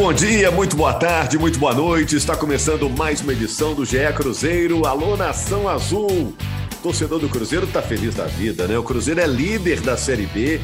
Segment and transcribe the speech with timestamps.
[0.00, 2.16] Bom dia, muito boa tarde, muito boa noite.
[2.16, 4.86] Está começando mais uma edição do GE Cruzeiro.
[4.86, 6.34] Alô, Nação Azul.
[6.72, 8.78] O torcedor do Cruzeiro está feliz da vida, né?
[8.78, 10.58] O Cruzeiro é líder da Série B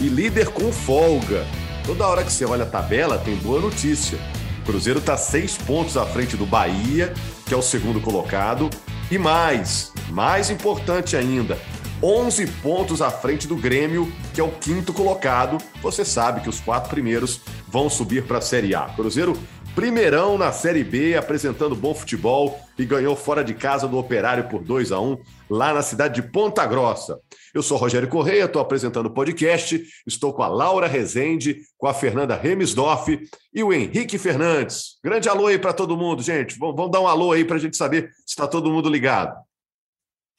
[0.00, 1.46] e líder com folga.
[1.84, 4.18] Toda hora que você olha a tabela, tem boa notícia.
[4.62, 7.12] O Cruzeiro está seis pontos à frente do Bahia,
[7.44, 8.70] que é o segundo colocado,
[9.10, 11.58] e mais, mais importante ainda,
[12.02, 15.58] 11 pontos à frente do Grêmio, que é o quinto colocado.
[15.82, 17.40] Você sabe que os quatro primeiros
[17.70, 18.82] vão subir para a Série A.
[18.82, 19.38] Cruzeiro,
[19.74, 24.62] primeirão na Série B, apresentando bom futebol e ganhou fora de casa do Operário por
[24.62, 27.20] 2 a 1 lá na cidade de Ponta Grossa.
[27.54, 31.94] Eu sou Rogério Correia, estou apresentando o podcast, estou com a Laura Rezende, com a
[31.94, 33.08] Fernanda Remisdorf
[33.54, 34.98] e o Henrique Fernandes.
[35.02, 36.58] Grande alô aí para todo mundo, gente.
[36.58, 39.36] Vamos dar um alô aí para a gente saber se está todo mundo ligado.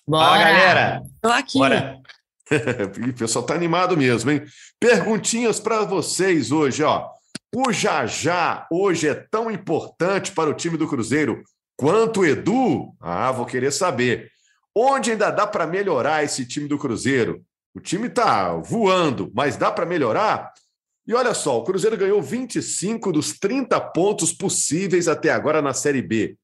[0.07, 0.25] Bora.
[0.25, 1.01] Fala, galera.
[1.21, 1.57] Tô aqui.
[1.57, 1.99] Bora.
[3.07, 4.43] o pessoal tá animado mesmo, hein?
[4.79, 7.18] Perguntinhas para vocês hoje, ó.
[7.55, 11.43] O Jajá hoje é tão importante para o time do Cruzeiro
[11.75, 12.93] quanto o Edu?
[12.99, 14.29] Ah, vou querer saber.
[14.75, 17.43] Onde ainda dá para melhorar esse time do Cruzeiro?
[17.73, 20.53] O time tá voando, mas dá para melhorar?
[21.07, 26.03] E olha só, o Cruzeiro ganhou 25 dos 30 pontos possíveis até agora na Série
[26.03, 26.37] B,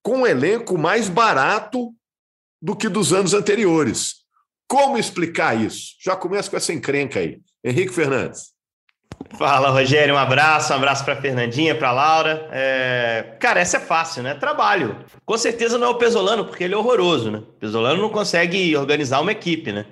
[0.00, 1.92] com um elenco mais barato
[2.60, 4.22] do que dos anos anteriores.
[4.68, 5.96] Como explicar isso?
[6.00, 7.40] Já começa com essa encrenca aí.
[7.64, 8.51] Henrique Fernandes.
[9.36, 10.14] Fala, Rogério.
[10.14, 12.48] Um abraço, um abraço para Fernandinha, para Laura.
[12.52, 13.36] É...
[13.38, 14.34] Cara, essa é fácil, né?
[14.34, 14.96] Trabalho.
[15.24, 17.38] Com certeza não é o Pesolano, porque ele é horroroso, né?
[17.38, 19.86] O Pesolano não consegue organizar uma equipe, né?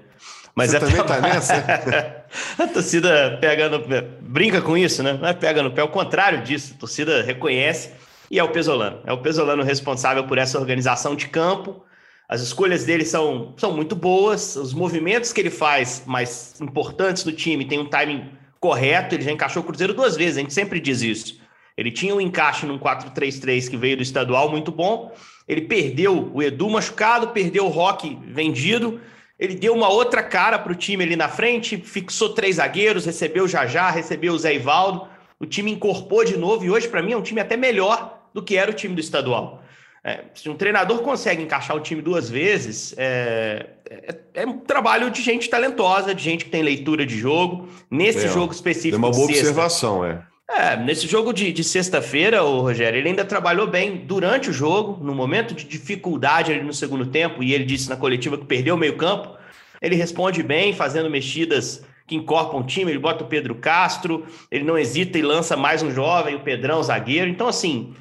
[0.54, 2.24] Mas Você é também tá nessa?
[2.58, 4.04] a torcida pega no pé.
[4.20, 5.14] Brinca com isso, né?
[5.20, 6.74] Não é pega no pé, é o contrário disso.
[6.76, 7.92] A torcida reconhece
[8.30, 9.00] e é o Pesolano.
[9.06, 11.84] É o Pesolano responsável por essa organização de campo
[12.30, 17.32] as escolhas dele são, são muito boas, os movimentos que ele faz mais importantes do
[17.32, 19.14] time tem um timing correto.
[19.14, 21.40] Ele já encaixou o Cruzeiro duas vezes, a gente sempre diz isso.
[21.76, 25.12] Ele tinha um encaixe num 4-3-3 que veio do estadual muito bom.
[25.48, 29.00] Ele perdeu o Edu machucado, perdeu o Rock vendido.
[29.38, 33.44] Ele deu uma outra cara para o time ali na frente, fixou três zagueiros, recebeu
[33.44, 35.08] o Jajá, recebeu o Zé Ivaldo.
[35.38, 38.42] O time incorporou de novo e hoje, para mim, é um time até melhor do
[38.42, 39.62] que era o time do estadual.
[40.02, 45.10] É, se um treinador consegue encaixar o time duas vezes, é, é, é, um trabalho
[45.10, 47.68] de gente talentosa, de gente que tem leitura de jogo.
[47.90, 48.94] Nesse jogo específico.
[48.96, 50.22] É uma boa observação, é.
[50.48, 55.02] É, nesse jogo de, de sexta-feira, o Rogério, ele ainda trabalhou bem durante o jogo,
[55.04, 58.74] no momento de dificuldade ali no segundo tempo, e ele disse na coletiva que perdeu
[58.74, 59.36] o meio-campo.
[59.80, 64.64] Ele responde bem, fazendo mexidas que incorporam o time, ele bota o Pedro Castro, ele
[64.64, 67.30] não hesita e lança mais um jovem, o Pedrão, zagueiro.
[67.30, 67.94] Então, assim,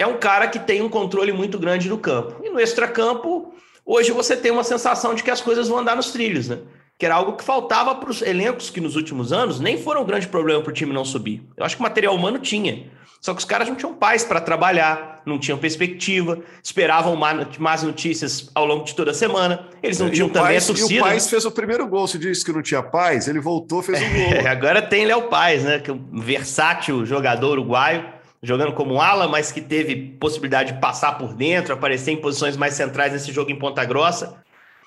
[0.00, 2.42] é um cara que tem um controle muito grande do campo.
[2.42, 3.52] E no extracampo,
[3.84, 6.58] hoje você tem uma sensação de que as coisas vão andar nos trilhos, né?
[6.98, 10.06] Que era algo que faltava para os elencos que nos últimos anos nem foram um
[10.06, 11.42] grande problema para o time não subir.
[11.54, 12.90] Eu acho que o material humano tinha.
[13.20, 18.50] Só que os caras não tinham paz para trabalhar, não tinham perspectiva, esperavam mais notícias
[18.54, 19.68] ao longo de toda a semana.
[19.82, 20.94] Eles não é, tinham também Paz, a torcida.
[20.94, 22.08] E o Paz fez o primeiro gol.
[22.08, 24.32] Se disse que não tinha paz, ele voltou, fez um gol.
[24.32, 25.78] É, agora tem Léo Paz, né?
[25.78, 31.18] Que é um versátil jogador uruguaio jogando como ala, mas que teve possibilidade de passar
[31.18, 34.42] por dentro, aparecer em posições mais centrais nesse jogo em Ponta Grossa.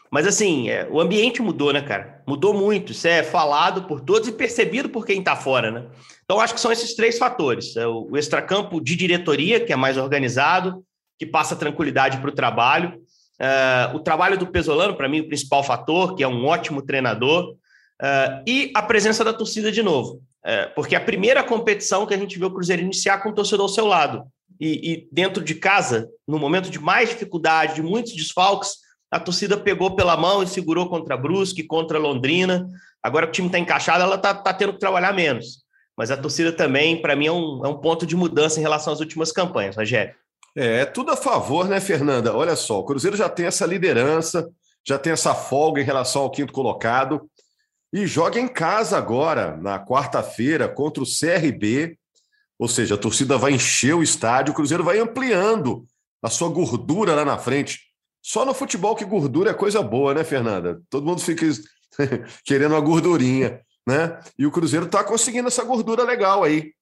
[0.09, 2.21] Mas assim, é, o ambiente mudou, né, cara?
[2.27, 2.91] Mudou muito.
[2.91, 5.87] Isso é falado por todos e percebido por quem está fora, né?
[6.23, 9.97] Então, acho que são esses três fatores: é o extracampo de diretoria, que é mais
[9.97, 10.83] organizado,
[11.17, 13.01] que passa tranquilidade para o trabalho.
[13.41, 17.53] Uh, o trabalho do Pesolano, para mim, o principal fator, que é um ótimo treinador,
[17.53, 20.21] uh, e a presença da torcida de novo.
[20.45, 23.63] É, porque a primeira competição que a gente viu o Cruzeiro iniciar com o torcedor
[23.63, 24.23] ao seu lado.
[24.59, 28.75] E, e, dentro de casa, no momento de mais dificuldade, de muitos desfalques,
[29.09, 32.67] a torcida pegou pela mão e segurou contra Brusque, contra a Londrina.
[33.01, 35.63] Agora que o time está encaixado, ela está tá tendo que trabalhar menos.
[35.97, 38.91] Mas a torcida também, para mim, é um, é um ponto de mudança em relação
[38.91, 40.15] às últimas campanhas, Rogério.
[40.55, 42.35] É, é tudo a favor, né, Fernanda?
[42.35, 44.49] Olha só, o Cruzeiro já tem essa liderança,
[44.85, 47.29] já tem essa folga em relação ao quinto colocado.
[47.93, 51.95] E joga em casa agora, na quarta-feira, contra o CRB.
[52.57, 55.85] Ou seja, a torcida vai encher o estádio, o Cruzeiro vai ampliando
[56.19, 57.81] a sua gordura lá na frente.
[58.19, 60.81] Só no futebol que gordura é coisa boa, né, Fernanda?
[60.89, 61.45] Todo mundo fica
[62.43, 64.19] querendo uma gordurinha, né?
[64.39, 66.73] E o Cruzeiro está conseguindo essa gordura legal aí.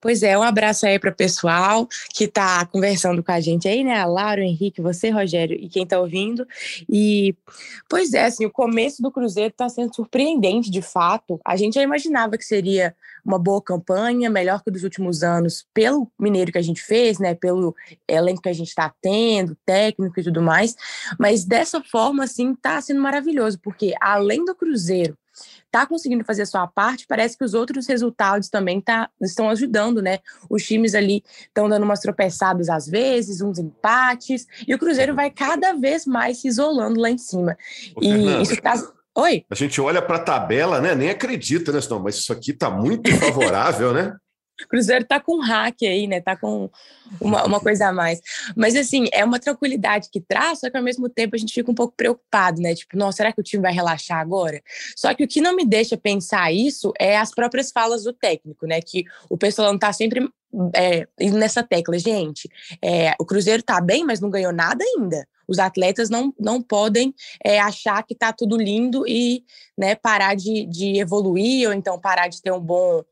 [0.00, 3.84] Pois é, um abraço aí para o pessoal que está conversando com a gente aí,
[3.84, 3.98] né?
[3.98, 6.46] A Laura, o Henrique, você, Rogério e quem está ouvindo.
[6.88, 7.34] E,
[7.88, 11.40] pois é, assim, o começo do Cruzeiro está sendo surpreendente, de fato.
[11.44, 12.94] A gente já imaginava que seria
[13.24, 17.34] uma boa campanha, melhor que dos últimos anos, pelo mineiro que a gente fez, né?
[17.34, 17.74] Pelo
[18.06, 20.74] elenco que a gente está tendo, técnico e tudo mais.
[21.18, 25.16] Mas dessa forma, assim, está sendo maravilhoso, porque além do Cruzeiro
[25.68, 30.02] está conseguindo fazer a sua parte, parece que os outros resultados também tá, estão ajudando,
[30.02, 30.18] né?
[30.50, 35.30] Os times ali estão dando umas tropeçadas às vezes, uns empates, e o Cruzeiro vai
[35.30, 37.56] cada vez mais se isolando lá em cima.
[37.94, 38.92] Ô, e Fernanda, isso tá.
[39.14, 39.44] Oi?
[39.50, 40.94] A gente olha para a tabela, né?
[40.94, 41.80] Nem acredita, né?
[41.90, 44.14] Não, mas isso aqui está muito favorável, né?
[44.64, 46.20] O Cruzeiro tá com um hack aí, né?
[46.20, 46.70] Tá com
[47.20, 48.20] uma, uma coisa a mais.
[48.56, 51.70] Mas, assim, é uma tranquilidade que traz, só que ao mesmo tempo a gente fica
[51.70, 52.74] um pouco preocupado, né?
[52.74, 54.60] Tipo, nossa, será que o time vai relaxar agora?
[54.96, 58.66] Só que o que não me deixa pensar isso é as próprias falas do técnico,
[58.66, 58.80] né?
[58.80, 60.28] Que o pessoal não tá sempre
[60.74, 61.98] é, nessa tecla.
[61.98, 62.48] Gente,
[62.82, 65.26] é, o Cruzeiro tá bem, mas não ganhou nada ainda.
[65.46, 69.44] Os atletas não, não podem é, achar que tá tudo lindo e
[69.76, 73.02] né, parar de, de evoluir ou então parar de ter um bom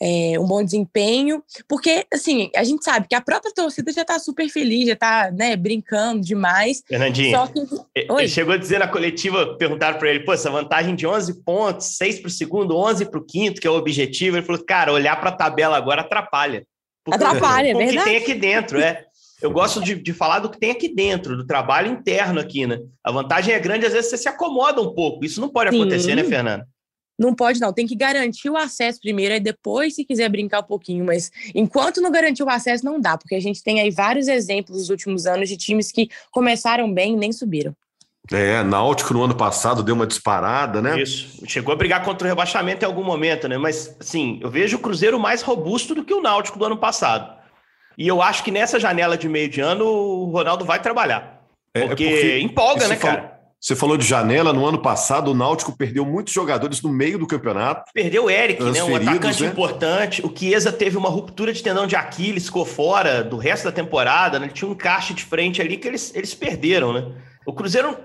[0.00, 4.18] é, um bom desempenho, porque assim, a gente sabe que a própria torcida já está
[4.18, 6.82] super feliz, já está né, brincando demais.
[6.86, 7.38] Fernandinho,
[7.94, 8.06] que...
[8.08, 11.96] ele chegou a dizer na coletiva, perguntaram para ele, pô, essa vantagem de 11 pontos,
[11.96, 14.92] 6 para o segundo, 11 para o quinto, que é o objetivo, ele falou, cara,
[14.92, 16.66] olhar para a tabela agora atrapalha.
[17.10, 17.98] Atrapalha, é verdade.
[17.98, 19.04] O que tem aqui dentro, é.
[19.40, 22.78] Eu gosto de, de, falar do que tem aqui dentro, do trabalho interno aqui, né?
[23.04, 25.24] A vantagem é grande, às vezes você se acomoda um pouco.
[25.24, 26.14] Isso não pode acontecer, Sim.
[26.16, 26.64] né, Fernando?
[27.18, 27.72] Não pode, não.
[27.72, 31.04] Tem que garantir o acesso primeiro, e depois, se quiser brincar um pouquinho.
[31.04, 34.78] Mas enquanto não garantir o acesso, não dá, porque a gente tem aí vários exemplos
[34.78, 37.74] nos últimos anos de times que começaram bem e nem subiram.
[38.32, 41.00] É, Náutico no ano passado deu uma disparada, né?
[41.00, 41.46] Isso.
[41.46, 43.56] Chegou a brigar contra o rebaixamento em algum momento, né?
[43.56, 47.36] Mas, assim, eu vejo o Cruzeiro mais robusto do que o Náutico do ano passado.
[47.96, 51.40] E eu acho que nessa janela de meio de ano o Ronaldo vai trabalhar.
[51.72, 53.35] Porque, é, é porque empolga, né, cara?
[53.60, 57.26] Você falou de janela, no ano passado o Náutico perdeu muitos jogadores no meio do
[57.26, 57.90] campeonato.
[57.92, 59.48] Perdeu o Eric, né, um atacante né?
[59.48, 60.24] importante.
[60.24, 64.38] O Chiesa teve uma ruptura de tendão de Aquiles, ficou fora do resto da temporada.
[64.38, 64.46] Né?
[64.46, 67.12] Ele tinha um caixa de frente ali que eles, eles perderam, né?
[67.46, 67.96] O Cruzeiro,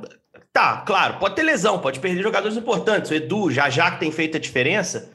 [0.54, 3.12] tá, claro, pode ter lesão, pode perder jogadores importantes.
[3.12, 5.12] O Edu, já já que tem feito a diferença.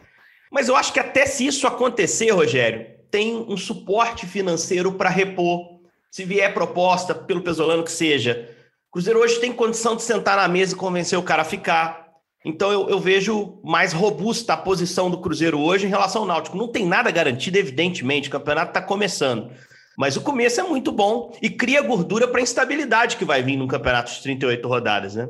[0.51, 5.77] Mas eu acho que até se isso acontecer, Rogério, tem um suporte financeiro para repor.
[6.11, 8.56] Se vier proposta pelo Pesolano que seja
[8.97, 12.07] Cruzeiro hoje tem condição de sentar na mesa e convencer o cara a ficar.
[12.43, 16.57] Então eu, eu, vejo mais robusta a posição do Cruzeiro hoje em relação ao Náutico.
[16.57, 19.51] Não tem nada garantido, evidentemente, o campeonato está começando.
[19.99, 23.59] Mas o começo é muito bom e cria gordura para a instabilidade que vai vir
[23.59, 25.29] num campeonato de 38 rodadas, né?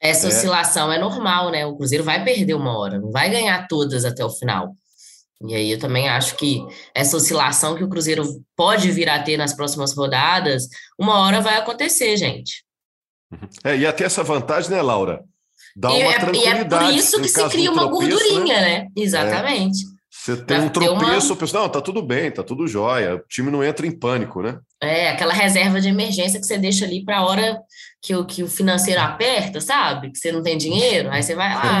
[0.00, 0.30] Essa é.
[0.30, 1.66] oscilação é normal, né?
[1.66, 4.72] O Cruzeiro vai perder uma hora, não vai ganhar todas até o final.
[5.46, 8.24] E aí eu também acho que essa oscilação que o Cruzeiro
[8.56, 10.66] pode vir a ter nas próximas rodadas,
[10.98, 12.64] uma hora vai acontecer, gente.
[13.64, 15.24] É, e até essa vantagem, né, Laura?
[15.76, 16.84] Dá e uma é, tranquilidade.
[16.84, 18.78] E é por isso que se cria uma tropeço, gordurinha, né?
[18.78, 18.88] né?
[18.96, 19.86] Exatamente.
[19.86, 19.92] É.
[20.10, 21.36] Você tem um tropeço, uma...
[21.36, 23.16] pensa, não, tá tudo bem, tá tudo jóia.
[23.16, 24.60] O time não entra em pânico, né?
[24.80, 27.60] É, aquela reserva de emergência que você deixa ali para a hora
[28.00, 30.12] que o, que o financeiro aperta, sabe?
[30.12, 31.80] Que você não tem dinheiro, aí você vai lá.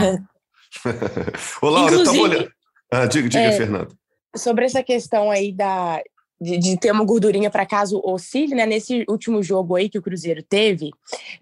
[1.62, 2.52] Ô, Laura, Inclusive, eu tava olhando.
[2.90, 3.94] Ah, diga, diga, é, Fernando.
[4.34, 6.02] Sobre essa questão aí da,
[6.42, 8.66] de, de, ter uma gordurinha para caso oscile, né?
[8.66, 10.90] Nesse último jogo aí que o Cruzeiro teve,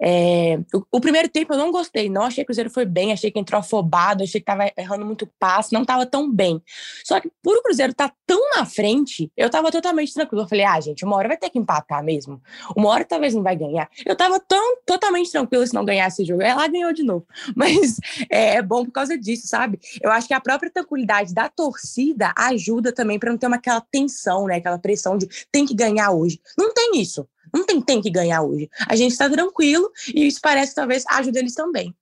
[0.01, 3.13] é, o, o, primeiro tempo eu não gostei, não achei que o Cruzeiro foi bem,
[3.13, 6.63] achei que entrou afobado, achei que tava errando muito passe, não tava tão bem.
[7.05, 10.45] Só que por o Cruzeiro tá tão na frente, eu tava totalmente tranquilo.
[10.45, 12.41] Eu falei, ah, gente, uma hora vai ter que empatar mesmo.
[12.77, 13.91] Uma hora talvez não vai ganhar.
[14.07, 16.41] Eu tava tão totalmente tranquilo se não ganhasse esse jogo.
[16.41, 17.27] Ela ganhou de novo.
[17.57, 17.99] Mas
[18.31, 19.81] é, é bom por causa disso, sabe?
[20.01, 23.81] Eu acho que a própria tranquilidade da torcida ajuda também para não ter uma, aquela
[23.81, 24.59] tensão, né?
[24.59, 26.41] Aquela pressão de tem que ganhar hoje.
[26.57, 27.27] Não tem isso.
[27.53, 28.71] Não tem tem que ganhar hoje.
[28.87, 31.93] A gente está tranquilo e isso parece talvez ajude eles também.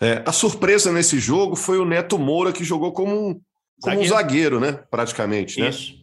[0.00, 3.40] É, a surpresa nesse jogo foi o Neto Moura que jogou como um,
[3.80, 4.14] como zagueiro.
[4.14, 4.80] um zagueiro, né?
[4.90, 5.68] Praticamente, né?
[5.68, 5.94] Isso.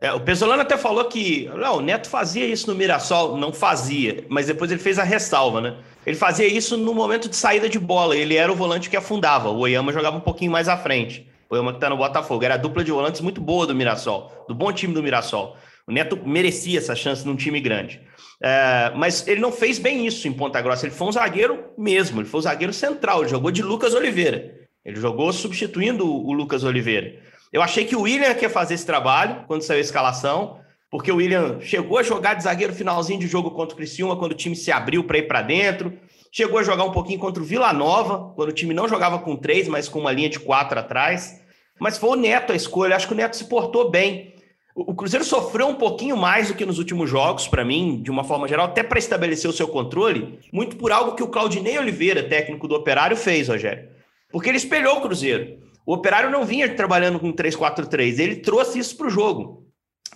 [0.00, 4.24] É, o Pesolano até falou que não, o Neto fazia isso no Mirassol, não fazia,
[4.28, 5.76] mas depois ele fez a ressalva, né?
[6.04, 9.48] Ele fazia isso no momento de saída de bola, ele era o volante que afundava,
[9.48, 11.26] o Oyama jogava um pouquinho mais à frente.
[11.48, 14.44] O Oyama que tá no Botafogo, era a dupla de volantes muito boa do Mirassol,
[14.46, 15.56] do bom time do Mirassol.
[15.86, 18.00] O Neto merecia essa chance num time grande.
[18.42, 20.86] É, mas ele não fez bem isso em Ponta Grossa.
[20.86, 23.20] Ele foi um zagueiro mesmo, ele foi um zagueiro central.
[23.20, 24.65] Ele jogou de Lucas Oliveira.
[24.86, 27.16] Ele jogou substituindo o Lucas Oliveira.
[27.52, 31.16] Eu achei que o William quer fazer esse trabalho quando saiu a escalação, porque o
[31.16, 34.54] William chegou a jogar de zagueiro finalzinho de jogo contra o Criciúma, quando o time
[34.54, 35.92] se abriu para ir para dentro.
[36.30, 39.34] Chegou a jogar um pouquinho contra o Vila Nova, quando o time não jogava com
[39.34, 41.40] três, mas com uma linha de quatro atrás.
[41.80, 42.94] Mas foi o Neto a escolha.
[42.94, 44.34] Acho que o Neto se portou bem.
[44.72, 48.22] O Cruzeiro sofreu um pouquinho mais do que nos últimos jogos, para mim, de uma
[48.22, 52.22] forma geral, até para estabelecer o seu controle, muito por algo que o Claudinei Oliveira,
[52.22, 53.95] técnico do Operário, fez, Rogério.
[54.36, 55.60] Porque ele espelhou o Cruzeiro.
[55.86, 59.66] O Operário não vinha trabalhando com 3-4-3, ele trouxe isso para o jogo.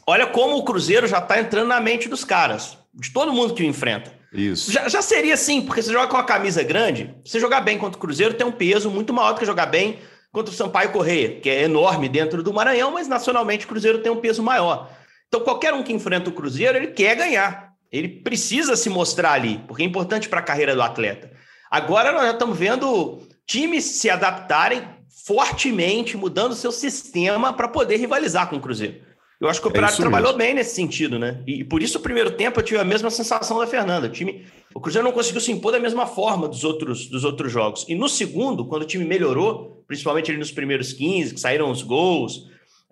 [0.07, 3.63] Olha como o Cruzeiro já está entrando na mente dos caras, de todo mundo que
[3.63, 4.13] o enfrenta.
[4.31, 4.71] Isso.
[4.71, 7.97] Já, já seria assim, porque você joga com a camisa grande, você jogar bem contra
[7.97, 9.99] o Cruzeiro tem um peso muito maior do que jogar bem
[10.31, 14.13] contra o Sampaio Correia, que é enorme dentro do Maranhão, mas nacionalmente o Cruzeiro tem
[14.13, 14.91] um peso maior.
[15.29, 17.73] Então, qualquer um que enfrenta o Cruzeiro, ele quer ganhar.
[17.91, 21.33] Ele precisa se mostrar ali, porque é importante para a carreira do atleta.
[21.71, 24.83] Agora nós já estamos vendo times se adaptarem
[25.27, 29.01] fortemente, mudando seu sistema para poder rivalizar com o Cruzeiro.
[29.41, 31.43] Eu acho que o é Operário é trabalhou bem nesse sentido, né?
[31.47, 34.07] E, por isso, o primeiro tempo, eu tive a mesma sensação da Fernanda.
[34.07, 37.51] O time, o Cruzeiro não conseguiu se impor da mesma forma dos outros, dos outros
[37.51, 37.85] jogos.
[37.89, 41.83] E no segundo, quando o time melhorou, principalmente ali nos primeiros 15, que saíram os
[41.83, 42.37] gols,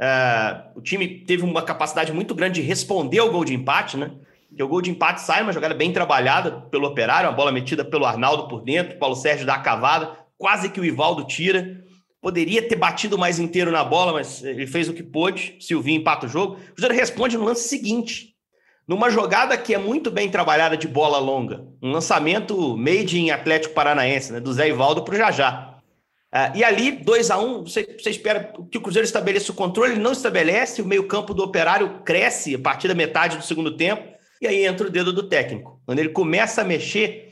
[0.00, 4.10] uh, o time teve uma capacidade muito grande de responder ao gol de empate, né?
[4.56, 7.84] Que o gol de empate sai, uma jogada bem trabalhada pelo Operário, uma bola metida
[7.84, 11.84] pelo Arnaldo por dentro, Paulo Sérgio dá a cavada, quase que o Ivaldo tira.
[12.20, 15.56] Poderia ter batido mais inteiro na bola, mas ele fez o que pôde.
[15.60, 16.54] Silvinho empata o jogo.
[16.54, 18.34] O Cruzeiro responde no lance seguinte.
[18.86, 21.66] Numa jogada que é muito bem trabalhada de bola longa.
[21.82, 25.78] Um lançamento made em Atlético Paranaense, né, do Zé Ivaldo para o Jajá.
[26.32, 29.54] Uh, e ali, 2 a 1 um, você, você, espera que o Cruzeiro estabeleça o
[29.54, 33.76] controle, ele não estabelece, o meio-campo do operário cresce a partir da metade do segundo
[33.76, 34.06] tempo,
[34.40, 35.80] e aí entra o dedo do técnico.
[35.86, 37.27] Quando ele começa a mexer,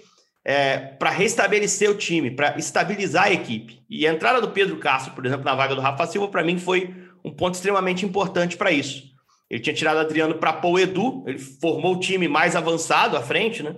[0.48, 3.82] é, para restabelecer o time, para estabilizar a equipe.
[3.90, 6.56] E a entrada do Pedro Castro, por exemplo, na vaga do Rafa Silva, para mim
[6.56, 9.02] foi um ponto extremamente importante para isso.
[9.50, 13.60] Ele tinha tirado Adriano para pôr Edu, ele formou o time mais avançado à frente,
[13.60, 13.74] né?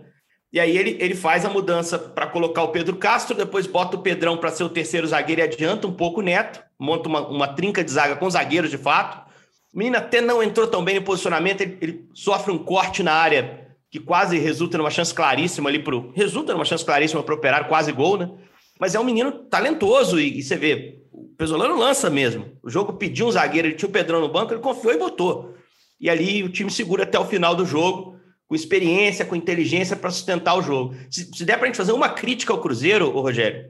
[0.52, 4.02] E aí ele, ele faz a mudança para colocar o Pedro Castro, depois bota o
[4.02, 7.48] Pedrão para ser o terceiro zagueiro e adianta um pouco o Neto, monta uma, uma
[7.48, 9.26] trinca de zaga com zagueiros de fato.
[9.72, 13.14] O menino até não entrou tão bem no posicionamento, ele, ele sofre um corte na
[13.14, 16.12] área que quase resulta numa chance claríssima ali pro.
[16.14, 18.30] Resulta numa chance claríssima para o operário, quase gol, né?
[18.78, 22.46] Mas é um menino talentoso e, e, você vê, o Pesolano lança mesmo.
[22.62, 25.54] O jogo pediu um zagueiro, ele tinha o Pedrão no banco, ele confiou e botou.
[26.00, 28.16] E ali o time segura até o final do jogo,
[28.46, 30.94] com experiência, com inteligência para sustentar o jogo.
[31.10, 33.66] Se, se der para a gente fazer uma crítica ao Cruzeiro, ô Rogério,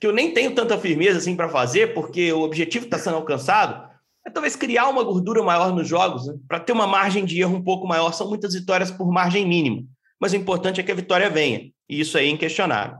[0.00, 3.87] que eu nem tenho tanta firmeza assim para fazer, porque o objetivo está sendo alcançado,
[4.28, 6.34] é talvez criar uma gordura maior nos jogos, né?
[6.46, 8.12] para ter uma margem de erro um pouco maior.
[8.12, 9.82] São muitas vitórias por margem mínima,
[10.20, 12.98] mas o importante é que a vitória venha, e isso aí é inquestionável.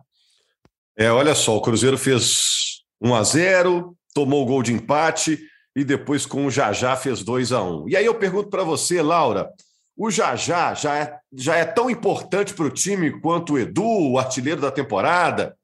[0.97, 5.39] É, olha só, o Cruzeiro fez 1 a 0 tomou o gol de empate
[5.77, 9.01] e depois com o Jajá fez 2 a 1 E aí eu pergunto para você,
[9.01, 9.49] Laura,
[9.97, 14.19] o Jajá já é, já é tão importante para o time quanto o Edu, o
[14.19, 15.57] artilheiro da temporada?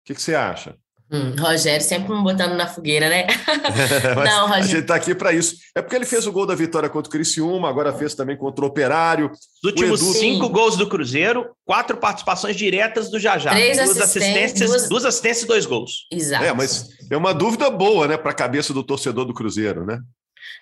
[0.00, 0.78] O que, que você acha?
[1.10, 3.26] Hum, Rogério sempre me botando na fogueira, né?
[4.24, 4.54] não, Rogério.
[4.54, 5.56] A gente está aqui para isso.
[5.74, 8.64] É porque ele fez o gol da vitória contra o Criciúma, agora fez também contra
[8.64, 9.30] o Operário.
[9.30, 10.12] Os últimos Edu...
[10.14, 13.50] cinco gols do Cruzeiro, quatro participações diretas do Jajá.
[13.50, 14.88] Três duas assistências, duas...
[14.88, 16.06] duas assistências e dois gols.
[16.10, 16.44] Exato.
[16.44, 20.00] É, mas é uma dúvida boa, né, para a cabeça do torcedor do Cruzeiro, né?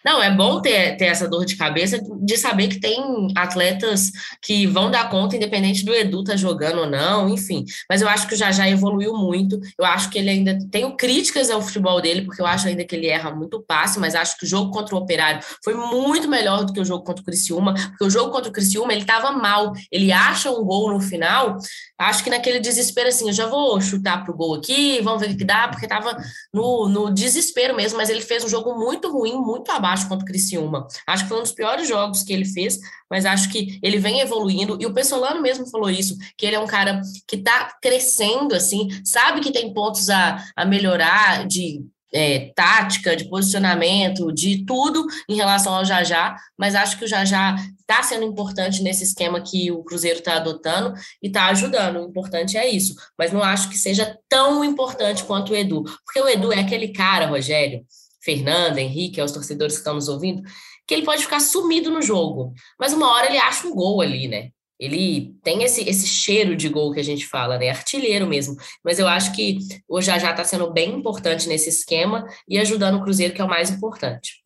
[0.04, 4.10] Não, é bom ter, ter essa dor de cabeça de saber que tem atletas
[4.40, 7.64] que vão dar conta, independente do Edu tá jogando ou não, enfim.
[7.88, 9.60] Mas eu acho que o Jajá evoluiu muito.
[9.78, 10.58] Eu acho que ele ainda.
[10.70, 14.14] Tenho críticas ao futebol dele, porque eu acho ainda que ele erra muito passe, mas
[14.14, 17.22] acho que o jogo contra o Operário foi muito melhor do que o jogo contra
[17.22, 19.72] o Criciúma, porque o jogo contra o Criciúma ele tava mal.
[19.90, 21.56] Ele acha um gol no final,
[21.98, 25.36] acho que naquele desespero assim, eu já vou chutar pro gol aqui, vamos ver o
[25.36, 26.16] que dá, porque tava
[26.52, 30.24] no, no desespero mesmo, mas ele fez um jogo muito ruim, muito abaixo abaixo contra
[30.24, 30.86] o Criciúma.
[31.06, 32.78] Acho que foi um dos piores jogos que ele fez,
[33.10, 36.60] mas acho que ele vem evoluindo, e o Pessolano mesmo falou isso, que ele é
[36.60, 42.52] um cara que está crescendo, assim, sabe que tem pontos a, a melhorar de é,
[42.54, 48.02] tática, de posicionamento, de tudo em relação ao Jajá, mas acho que o Jajá está
[48.02, 52.00] sendo importante nesse esquema que o Cruzeiro está adotando e está ajudando.
[52.00, 56.20] O importante é isso, mas não acho que seja tão importante quanto o Edu, porque
[56.20, 57.82] o Edu é aquele cara, Rogério,
[58.22, 60.42] Fernanda, Henrique, aos torcedores que estão nos ouvindo,
[60.86, 64.28] que ele pode ficar sumido no jogo, mas uma hora ele acha um gol ali,
[64.28, 64.50] né?
[64.78, 67.68] Ele tem esse, esse cheiro de gol que a gente fala, né?
[67.68, 68.56] Artilheiro mesmo.
[68.82, 73.02] Mas eu acho que o Jajá está sendo bem importante nesse esquema e ajudando o
[73.02, 74.42] Cruzeiro, que é o mais importante.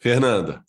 [0.00, 0.64] Fernanda.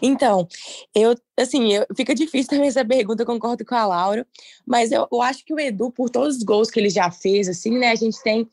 [0.00, 0.46] Então,
[0.94, 4.26] eu, assim, eu, fica difícil também essa pergunta, concordo com a Laura,
[4.66, 7.48] mas eu, eu acho que o Edu, por todos os gols que ele já fez,
[7.48, 8.48] assim, né, a gente tem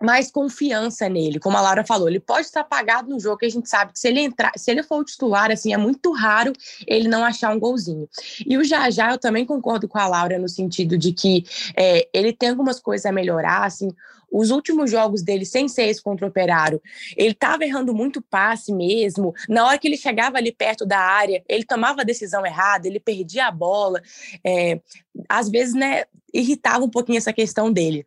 [0.00, 1.40] mais confiança nele.
[1.40, 3.98] Como a Laura falou, ele pode estar apagado no jogo, que a gente sabe que
[3.98, 6.52] se ele entrar, se ele for o titular, assim, é muito raro
[6.86, 8.08] ele não achar um golzinho.
[8.46, 11.44] E o Jajá, eu também concordo com a Laura no sentido de que
[11.76, 13.90] é, ele tem algumas coisas a melhorar, assim,
[14.30, 16.82] os últimos jogos dele, sem ser esse contra o Operário,
[17.16, 19.34] ele estava errando muito passe mesmo.
[19.48, 23.00] Na hora que ele chegava ali perto da área, ele tomava a decisão errada, ele
[23.00, 24.02] perdia a bola.
[24.44, 24.80] É,
[25.28, 28.04] às vezes, né, irritava um pouquinho essa questão dele.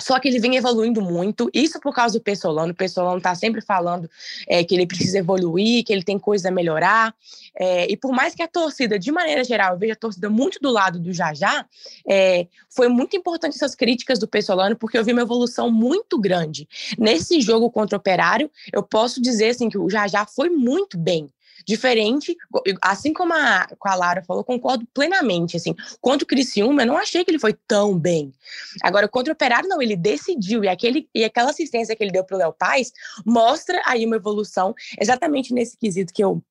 [0.00, 2.72] Só que ele vem evoluindo muito, isso por causa do Pessolano.
[2.72, 4.10] O Pessolano está sempre falando
[4.46, 7.14] é, que ele precisa evoluir, que ele tem coisa a melhorar.
[7.58, 10.58] É, e por mais que a torcida, de maneira geral, eu veja a torcida muito
[10.60, 11.64] do lado do Jajá,
[12.06, 16.68] é, foi muito importante essas críticas do Pessolano, porque eu vi uma evolução muito grande.
[16.98, 21.30] Nesse jogo contra o Operário, eu posso dizer assim, que o Jajá foi muito bem
[21.64, 22.36] diferente,
[22.82, 27.24] assim como a, a Lara falou, concordo plenamente, assim, contra o Criciúma, eu não achei
[27.24, 28.32] que ele foi tão bem.
[28.82, 32.24] Agora, contra o Operário, não, ele decidiu, e, aquele, e aquela assistência que ele deu
[32.24, 32.92] para o Léo Paz
[33.24, 36.42] mostra aí uma evolução, exatamente nesse quesito que eu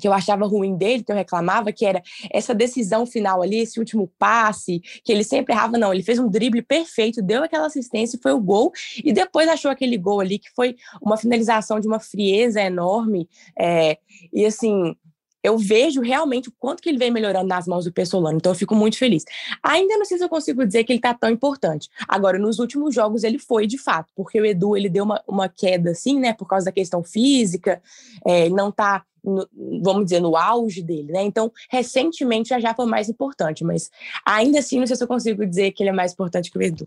[0.00, 3.78] que eu achava ruim dele, que eu reclamava, que era essa decisão final ali, esse
[3.78, 8.18] último passe, que ele sempre errava, não, ele fez um drible perfeito, deu aquela assistência,
[8.22, 8.72] foi o gol,
[9.04, 13.98] e depois achou aquele gol ali, que foi uma finalização de uma frieza enorme, é,
[14.32, 14.96] e assim,
[15.42, 18.56] eu vejo realmente o quanto que ele vem melhorando nas mãos do Pessolano, então eu
[18.56, 19.24] fico muito feliz.
[19.62, 21.88] Ainda não sei se eu consigo dizer que ele tá tão importante.
[22.08, 25.48] Agora, nos últimos jogos ele foi de fato, porque o Edu ele deu uma, uma
[25.48, 27.82] queda assim, né, por causa da questão física,
[28.24, 29.48] é, não tá no,
[29.82, 31.22] vamos dizer, no auge dele, né?
[31.22, 33.90] Então, recentemente já já foi mais importante, mas
[34.24, 36.62] ainda assim não sei se eu consigo dizer que ele é mais importante que o
[36.62, 36.86] Edu.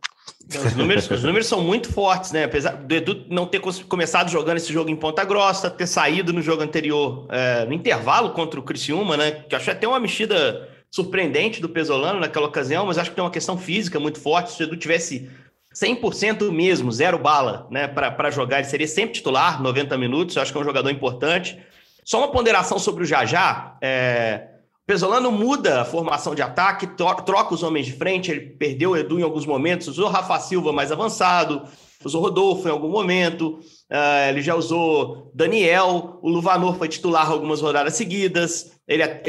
[0.66, 2.44] Os números, os números são muito fortes, né?
[2.44, 6.42] Apesar do Edu não ter começado jogando esse jogo em Ponta Grossa, ter saído no
[6.42, 9.32] jogo anterior é, no intervalo contra o Criciúma, né?
[9.32, 13.32] Que achei até uma mexida surpreendente do Pesolano naquela ocasião, mas acho que tem uma
[13.32, 14.52] questão física muito forte.
[14.52, 15.30] Se o Edu tivesse
[15.74, 20.36] 100% mesmo, zero bala, né, para jogar, ele seria sempre titular, 90 minutos.
[20.36, 21.60] Eu acho que é um jogador importante.
[22.06, 23.78] Só uma ponderação sobre o Jajá.
[23.82, 24.50] É...
[24.84, 28.30] O Pesolano muda a formação de ataque, troca os homens de frente.
[28.30, 31.64] Ele perdeu o Edu em alguns momentos, usou Rafa Silva mais avançado,
[32.06, 33.60] usou Rodolfo em algum momento.
[33.92, 38.74] Uh, ele já usou Daniel, o Luvanor foi titular algumas rodadas seguidas.
[38.88, 39.24] Ele, é,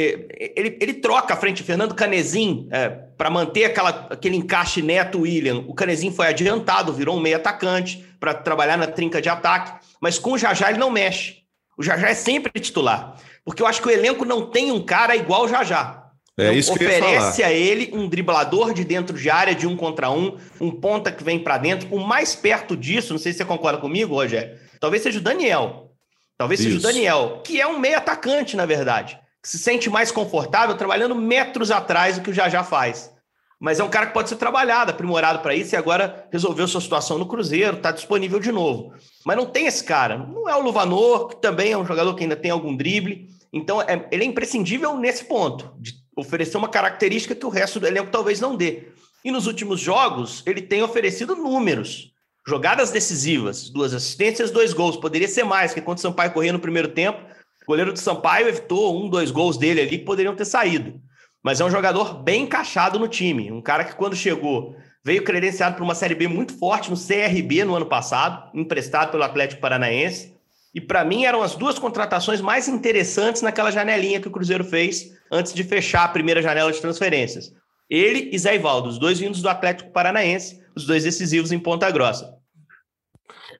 [0.55, 5.65] ele, ele troca a frente Fernando Canezin é, para manter aquela, aquele encaixe Neto-William.
[5.67, 10.19] O Canezin foi adiantado, virou um meio atacante para trabalhar na trinca de ataque, mas
[10.19, 11.46] com o Jajá ele não mexe.
[11.77, 13.17] O Jajá é sempre titular.
[13.45, 16.07] Porque eu acho que o elenco não tem um cara igual o Jajá.
[16.39, 20.11] É isso que oferece a ele um driblador de dentro de área de um contra
[20.11, 21.89] um, um ponta que vem para dentro.
[21.95, 25.93] O mais perto disso, não sei se você concorda comigo, Rogério, talvez seja o Daniel.
[26.37, 26.69] Talvez isso.
[26.69, 30.77] seja o Daniel, que é um meio atacante, na verdade, que se sente mais confortável
[30.77, 33.11] trabalhando metros atrás do que o Jajá faz.
[33.59, 36.81] Mas é um cara que pode ser trabalhado, aprimorado para isso e agora resolveu sua
[36.81, 38.93] situação no Cruzeiro, está disponível de novo.
[39.25, 40.19] Mas não tem esse cara.
[40.19, 43.29] Não é o Luvanor, que também é um jogador que ainda tem algum drible.
[43.51, 47.87] Então, é, ele é imprescindível nesse ponto, de oferecer uma característica que o resto do
[47.87, 48.89] elenco talvez não dê.
[49.25, 52.13] E nos últimos jogos, ele tem oferecido números.
[52.47, 54.99] Jogadas decisivas, duas assistências, dois gols.
[54.99, 57.19] Poderia ser mais, porque quando o Sampaio corria no primeiro tempo,
[57.63, 61.01] o goleiro do Sampaio evitou um, dois gols dele ali que poderiam ter saído
[61.47, 63.53] mas é um jogador bem encaixado no time.
[63.53, 67.65] Um cara que, quando chegou, veio credenciado para uma Série B muito forte no CRB
[67.65, 70.35] no ano passado, emprestado pelo Atlético Paranaense.
[70.75, 75.13] E para mim eram as duas contratações mais interessantes naquela janelinha que o Cruzeiro fez
[75.31, 77.53] antes de fechar a primeira janela de transferências.
[77.89, 81.89] Ele e Zé Ivaldo, os dois vindos do Atlético Paranaense, os dois decisivos em Ponta
[81.93, 82.35] Grossa.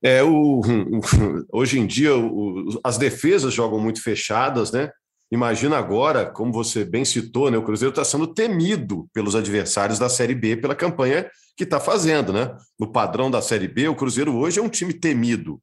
[0.03, 0.61] É, o,
[1.53, 4.91] hoje em dia o, as defesas jogam muito fechadas, né?
[5.31, 10.09] Imagina agora, como você bem citou, né, o Cruzeiro está sendo temido pelos adversários da
[10.09, 12.55] Série B pela campanha que está fazendo, né?
[12.79, 15.61] No padrão da Série B, o Cruzeiro hoje é um time temido.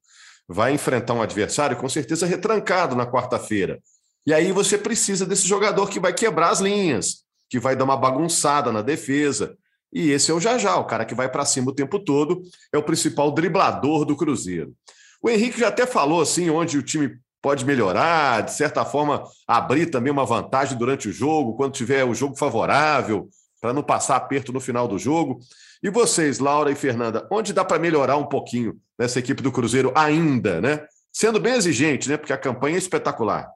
[0.48, 3.80] Vai enfrentar um adversário com certeza retrancado na quarta-feira.
[4.26, 7.96] E aí você precisa desse jogador que vai quebrar as linhas, que vai dar uma
[7.96, 9.56] bagunçada na defesa.
[9.94, 12.42] E esse é o Jajá, o cara que vai para cima o tempo todo,
[12.74, 14.74] é o principal driblador do Cruzeiro.
[15.22, 19.88] O Henrique já até falou assim, onde o time pode melhorar, de certa forma, abrir
[19.88, 23.28] também uma vantagem durante o jogo, quando tiver o jogo favorável,
[23.60, 25.40] para não passar aperto no final do jogo.
[25.84, 29.92] E vocês, Laura e Fernanda, onde dá para melhorar um pouquinho nessa equipe do Cruzeiro
[29.94, 30.86] ainda, né?
[31.12, 32.16] Sendo bem exigente, né?
[32.16, 33.52] Porque a campanha é espetacular.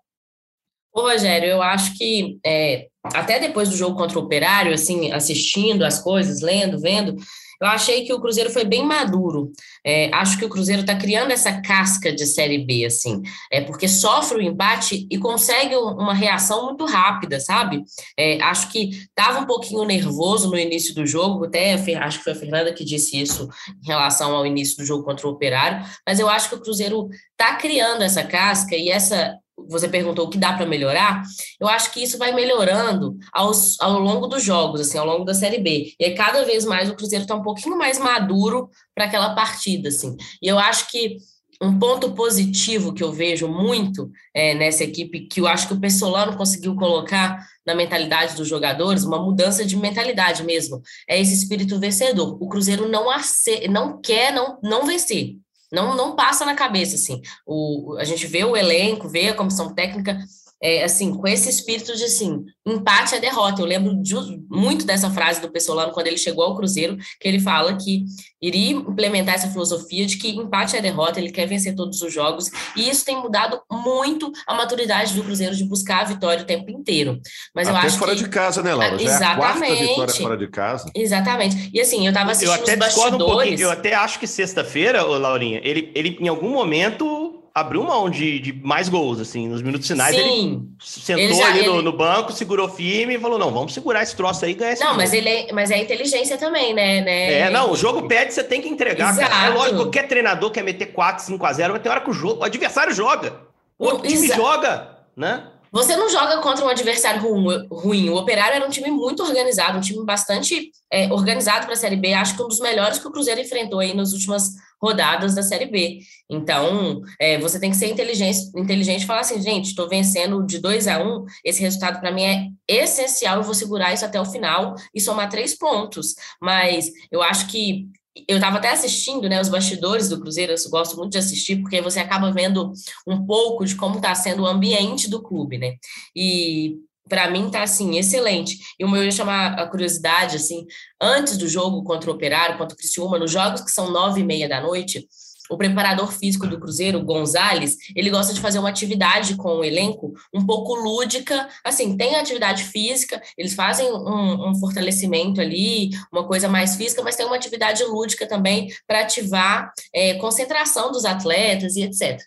[0.94, 5.86] Ô, Rogério, eu acho que é, até depois do jogo contra o Operário, assim, assistindo
[5.86, 7.16] as coisas, lendo, vendo,
[7.62, 9.52] eu achei que o Cruzeiro foi bem maduro.
[9.86, 13.88] É, acho que o Cruzeiro está criando essa casca de Série B, assim, é porque
[13.88, 17.84] sofre o embate e consegue uma reação muito rápida, sabe?
[18.18, 22.34] É, acho que estava um pouquinho nervoso no início do jogo, até acho que foi
[22.34, 23.50] a Fernanda que disse isso
[23.84, 27.08] em relação ao início do jogo contra o Operário, mas eu acho que o Cruzeiro
[27.32, 31.24] está criando essa casca e essa você perguntou o que dá para melhorar,
[31.60, 35.34] eu acho que isso vai melhorando aos, ao longo dos jogos, assim, ao longo da
[35.34, 35.94] Série B.
[36.00, 39.90] E aí, cada vez mais o Cruzeiro está um pouquinho mais maduro para aquela partida,
[39.90, 40.16] assim.
[40.42, 41.18] E eu acho que
[41.62, 45.80] um ponto positivo que eu vejo muito é, nessa equipe, que eu acho que o
[45.80, 51.80] Pessolano conseguiu colocar na mentalidade dos jogadores, uma mudança de mentalidade mesmo, é esse espírito
[51.80, 52.38] vencedor.
[52.40, 55.36] O Cruzeiro não, ace não quer não, não vencer,
[55.72, 57.22] não, não passa na cabeça, assim.
[57.46, 60.18] O, a gente vê o elenco, vê a comissão técnica
[60.62, 63.62] é, assim, com esse espírito de assim, empate é derrota.
[63.62, 64.16] Eu lembro de,
[64.50, 68.06] muito dessa frase do Pessolano quando ele chegou ao Cruzeiro, que ele fala que
[68.42, 72.50] iria implementar essa filosofia de que empate é derrota, ele quer vencer todos os jogos,
[72.76, 76.70] e isso tem mudado muito a maturidade do Cruzeiro de buscar a vitória o tempo
[76.70, 77.20] inteiro.
[77.56, 78.24] Mas até eu acho fora que...
[78.24, 78.98] de casa, né, Laura?
[78.98, 79.82] Já Exatamente.
[79.82, 80.92] É a vitória fora de casa.
[80.96, 81.70] Exatamente.
[81.74, 83.60] E assim, eu tava assistindo eu até os bastidores...
[83.60, 87.17] Um eu até acho que sexta-feira, Laurinha, ele, ele em algum momento
[87.60, 90.16] abriu mão de, de mais gols, assim, nos minutos finais.
[90.16, 90.22] Sim.
[90.22, 91.82] Ele sentou ele já, ali no, ele...
[91.82, 94.82] no, banco, segurou firme e falou: não, vamos segurar esse troço aí e ganhar esse
[94.82, 95.02] Não, jogo.
[95.02, 97.02] mas ele é, mas é inteligência também, né?
[97.02, 97.40] né?
[97.40, 99.32] É, não, o jogo pede, você tem que entregar, Exato.
[99.32, 99.48] cara.
[99.48, 102.14] É lógico, qualquer treinador quer meter 4, 5 a 0, mas tem hora que o,
[102.14, 103.34] jogo, o adversário joga.
[103.80, 105.48] O outro time joga, né?
[105.72, 107.22] Você não joga contra um adversário
[107.70, 108.10] ruim.
[108.10, 111.96] O Operário era um time muito organizado, um time bastante é, organizado para a Série
[111.96, 112.14] B.
[112.14, 114.52] Acho que um dos melhores que o Cruzeiro enfrentou aí nas últimas
[114.82, 116.00] rodadas da Série B.
[116.30, 120.60] Então, é, você tem que ser inteligente, inteligente e falar assim, gente, estou vencendo de
[120.60, 124.20] 2 a 1 um, esse resultado para mim é essencial, eu vou segurar isso até
[124.22, 126.16] o final e somar três pontos.
[126.42, 127.88] Mas eu acho que
[128.28, 131.82] eu estava até assistindo né, os bastidores do Cruzeiro, eu gosto muito de assistir, porque
[131.82, 132.72] você acaba vendo
[133.06, 135.76] um pouco de como está sendo o ambiente do clube, né?
[136.16, 136.78] E
[137.08, 138.58] para mim tá assim, excelente.
[138.80, 140.66] E o meu ia chamar a curiosidade, assim,
[141.02, 144.24] antes do jogo contra o Operário, contra o Criciúma, nos jogos que são nove e
[144.24, 145.08] meia da noite,
[145.50, 150.14] o preparador físico do Cruzeiro, Gonzales, ele gosta de fazer uma atividade com o elenco
[150.34, 151.48] um pouco lúdica.
[151.64, 157.16] Assim, tem atividade física, eles fazem um, um fortalecimento ali, uma coisa mais física, mas
[157.16, 162.20] tem uma atividade lúdica também para ativar é, concentração dos atletas e etc.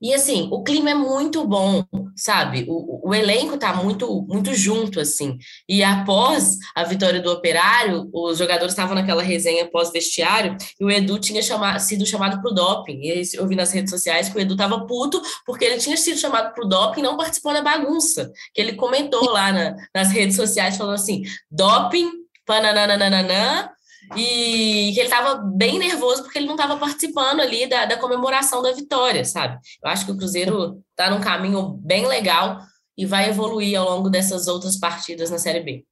[0.00, 1.84] E assim, o clima é muito bom,
[2.14, 2.64] sabe?
[2.68, 5.36] O, o elenco tá muito, muito junto, assim.
[5.68, 11.18] E após a vitória do Operário, os jogadores estavam naquela resenha pós-vestiário e o Edu
[11.18, 13.00] tinha chamado, sido chamado pro doping.
[13.02, 16.18] E eu vi nas redes sociais que o Edu tava puto porque ele tinha sido
[16.18, 18.30] chamado pro doping e não participou da bagunça.
[18.54, 22.10] Que ele comentou lá na, nas redes sociais, falando assim: doping,
[22.46, 23.76] pananana
[24.16, 28.62] e que ele estava bem nervoso porque ele não estava participando ali da, da comemoração
[28.62, 29.58] da vitória, sabe?
[29.82, 32.58] Eu acho que o Cruzeiro está num caminho bem legal
[32.96, 35.84] e vai evoluir ao longo dessas outras partidas na Série B.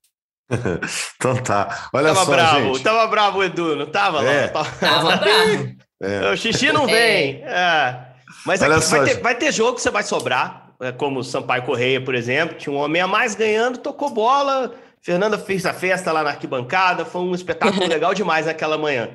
[1.16, 1.88] então tá.
[1.92, 2.82] Olha tava só, bravo, gente.
[2.82, 4.24] Tava bravo, Edu, não tava?
[4.24, 4.48] É.
[4.48, 5.76] Tava, tava bravo.
[6.00, 6.30] É.
[6.30, 7.42] O xixi não vem.
[7.42, 7.48] É.
[7.48, 8.06] É.
[8.44, 11.64] Mas aqui, vai, ter, vai ter jogo que você vai sobrar, é, como o Sampaio
[11.64, 12.56] Correia, por exemplo.
[12.56, 14.72] Tinha um homem a mais ganhando, tocou bola
[15.06, 19.10] Fernanda fez a festa lá na arquibancada, foi um espetáculo legal demais naquela manhã.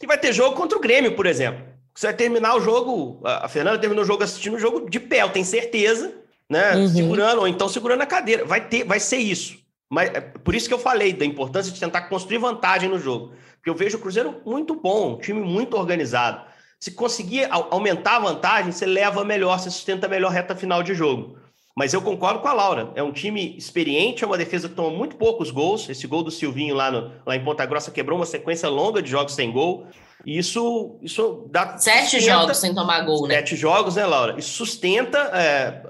[0.00, 1.62] E vai ter jogo contra o Grêmio, por exemplo.
[1.94, 5.20] Você vai terminar o jogo, a Fernanda terminou o jogo assistindo o jogo de pé,
[5.20, 6.14] eu tenho certeza,
[6.48, 6.74] né?
[6.76, 6.88] Uhum.
[6.88, 8.42] Segurando, ou então segurando a cadeira.
[8.46, 9.58] Vai ter, vai ser isso.
[9.90, 13.34] Mas é por isso que eu falei da importância de tentar construir vantagem no jogo.
[13.56, 16.42] Porque eu vejo o Cruzeiro muito bom, um time muito organizado.
[16.80, 21.36] Se conseguir aumentar a vantagem, você leva melhor, você sustenta melhor reta final de jogo.
[21.76, 22.92] Mas eu concordo com a Laura.
[22.94, 25.88] É um time experiente, é uma defesa que toma muito poucos gols.
[25.88, 29.10] Esse gol do Silvinho lá, no, lá em Ponta Grossa quebrou uma sequência longa de
[29.10, 29.86] jogos sem gol.
[30.24, 31.76] E isso, isso dá.
[31.76, 33.34] Sete sustenta, jogos sem tomar gol, né?
[33.36, 34.38] Sete jogos, né, Laura?
[34.38, 35.82] Isso sustenta é,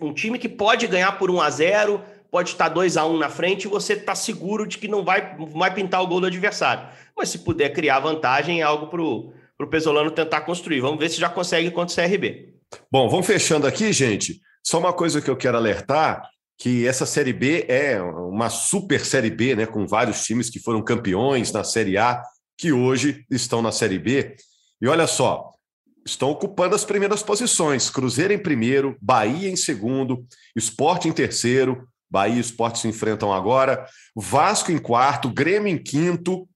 [0.00, 3.30] um time que pode ganhar por 1 a 0 pode estar 2 a 1 na
[3.30, 6.86] frente e você está seguro de que não vai, vai pintar o gol do adversário.
[7.16, 10.80] Mas se puder criar vantagem, é algo para o Pesolano tentar construir.
[10.80, 12.54] Vamos ver se já consegue contra o CRB.
[12.90, 14.40] Bom, vamos fechando aqui, gente.
[14.66, 19.30] Só uma coisa que eu quero alertar, que essa Série B é uma super Série
[19.30, 22.20] B, né, com vários times que foram campeões na Série A,
[22.58, 24.34] que hoje estão na Série B.
[24.82, 25.52] E olha só,
[26.04, 27.88] estão ocupando as primeiras posições.
[27.88, 30.26] Cruzeiro em primeiro, Bahia em segundo,
[30.56, 36.48] Esporte em terceiro, Bahia e Esporte se enfrentam agora, Vasco em quarto, Grêmio em quinto.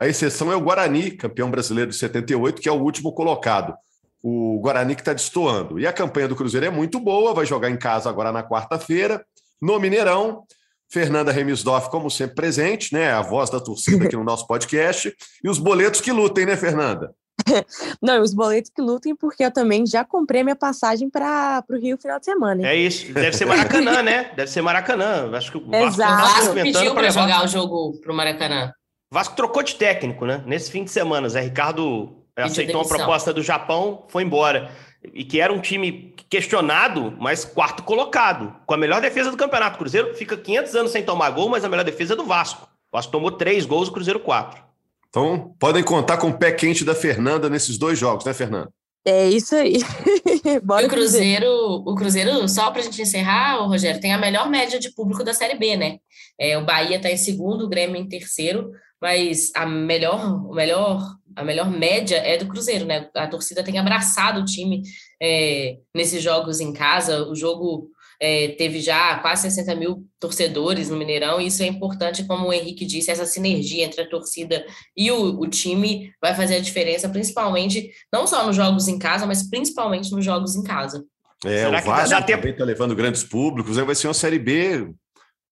[0.00, 3.74] A exceção é o Guarani, campeão brasileiro de 78, que é o último colocado
[4.22, 5.78] o Guarani que está destoando.
[5.78, 9.24] E a campanha do Cruzeiro é muito boa, vai jogar em casa agora na quarta-feira,
[9.60, 10.44] no Mineirão.
[10.90, 13.12] Fernanda Remisdorf, como sempre, presente, né?
[13.12, 15.14] A voz da torcida aqui no nosso podcast.
[15.44, 17.14] E os boletos que lutem, né, Fernanda?
[18.02, 21.98] Não, os boletos que lutem, porque eu também já comprei minha passagem para o Rio
[21.98, 22.62] final de semana.
[22.62, 22.68] Hein?
[22.68, 23.12] É isso.
[23.12, 24.32] Deve ser Maracanã, né?
[24.34, 25.30] Deve ser Maracanã.
[25.36, 26.22] Acho que o Vasco, Exato.
[26.22, 28.72] Vasco pediu para jogar o jogo para o Maracanã.
[29.12, 30.42] Vasco trocou de técnico, né?
[30.46, 31.28] Nesse fim de semana.
[31.28, 34.70] Zé Ricardo aceitou uma proposta do Japão, foi embora.
[35.14, 39.76] E que era um time questionado, mas quarto colocado, com a melhor defesa do campeonato.
[39.76, 42.68] O Cruzeiro fica 500 anos sem tomar gol, mas a melhor defesa é do Vasco.
[42.92, 44.62] O Vasco tomou três gols, o Cruzeiro quatro.
[45.08, 48.70] Então, podem contar com o pé quente da Fernanda nesses dois jogos, né, Fernanda?
[49.04, 49.78] É isso aí.
[50.62, 54.50] Bora o Cruzeiro, o Cruzeiro, só para a gente encerrar, o Rogério, tem a melhor
[54.50, 55.98] média de público da Série B, né?
[56.38, 61.16] É, o Bahia está em segundo, o Grêmio em terceiro, mas a melhor, o melhor,
[61.36, 63.08] a melhor média é do Cruzeiro, né?
[63.14, 64.82] A torcida tem abraçado o time
[65.22, 67.28] é, nesses jogos em casa.
[67.28, 72.24] O jogo é, teve já quase 60 mil torcedores no Mineirão, e isso é importante,
[72.24, 74.64] como o Henrique disse, essa sinergia entre a torcida
[74.96, 79.26] e o, o, time vai fazer a diferença, principalmente, não só nos jogos em casa,
[79.26, 81.04] mas principalmente nos jogos em casa.
[81.44, 84.92] É, Será o Vasco dá, também está levando grandes públicos, vai ser uma Série B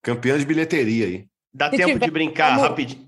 [0.02, 1.24] campeã de bilheteria aí.
[1.54, 3.06] Dá tempo de brincar rapidinho.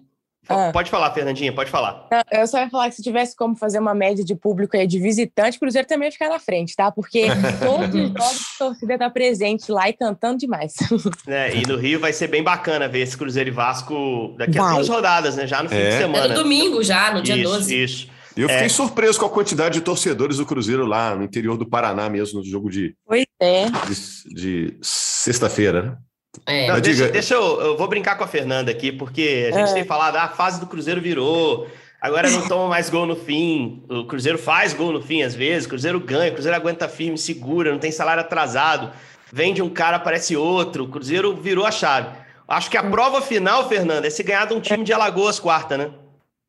[0.49, 0.71] Ah.
[0.73, 2.07] Pode falar, Fernandinha, pode falar.
[2.31, 4.99] Eu só ia falar que se tivesse como fazer uma média de público aí de
[4.99, 6.91] visitante, o Cruzeiro também ia ficar na frente, tá?
[6.91, 7.27] Porque
[7.61, 10.75] todos os jogos a torcida tá presente lá e cantando demais.
[11.27, 14.73] É, e no Rio vai ser bem bacana ver esse Cruzeiro e Vasco daqui a
[14.73, 15.47] duas rodadas, né?
[15.47, 15.91] Já no fim é.
[15.91, 16.25] de semana.
[16.25, 17.83] É no domingo já, no dia isso, 12.
[17.83, 18.09] Isso.
[18.37, 18.69] E eu fiquei é.
[18.69, 22.45] surpreso com a quantidade de torcedores do Cruzeiro lá no interior do Paraná mesmo, no
[22.45, 23.67] jogo de, pois é.
[23.67, 25.97] de, de sexta-feira, né?
[26.47, 26.69] É.
[26.69, 29.75] Não, deixa, deixa eu, eu, vou brincar com a Fernanda aqui, porque a gente é.
[29.75, 31.69] tem falado, ah, a fase do Cruzeiro virou,
[32.01, 35.67] agora não toma mais gol no fim, o Cruzeiro faz gol no fim às vezes,
[35.67, 38.91] o Cruzeiro ganha, o Cruzeiro aguenta firme, segura, não tem salário atrasado,
[39.33, 42.09] vende um cara, aparece outro, o Cruzeiro virou a chave.
[42.47, 45.77] Acho que a prova final, Fernanda, é se ganhar de um time de Alagoas quarta,
[45.77, 45.91] né?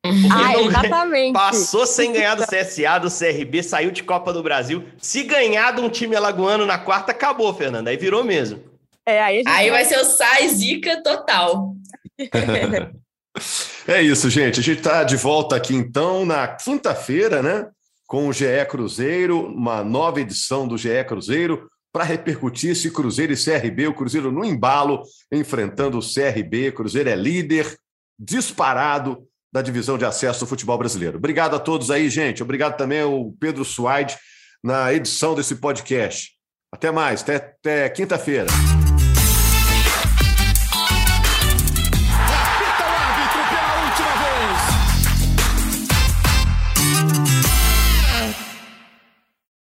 [0.02, 1.32] ah, exatamente.
[1.34, 4.84] Passou sem ganhar do CSA, do CRB, saiu de Copa do Brasil.
[4.98, 7.90] Se ganhar de um time alagoano na quarta, acabou, Fernanda.
[7.90, 8.69] Aí virou mesmo.
[9.10, 9.84] É, aí, aí vai...
[9.84, 11.74] ser o Sai Zica total.
[13.88, 14.60] é isso, gente.
[14.60, 17.66] A gente está de volta aqui então na quinta-feira, né?
[18.06, 23.36] Com o GE Cruzeiro, uma nova edição do GE Cruzeiro, para repercutir esse Cruzeiro e
[23.36, 26.70] CRB, o Cruzeiro no embalo, enfrentando o CRB.
[26.70, 27.76] Cruzeiro é líder,
[28.16, 31.18] disparado da divisão de acesso do futebol brasileiro.
[31.18, 32.44] Obrigado a todos aí, gente.
[32.44, 34.16] Obrigado também ao Pedro Suaide
[34.62, 36.30] na edição desse podcast.
[36.72, 38.46] Até mais, até, até quinta-feira.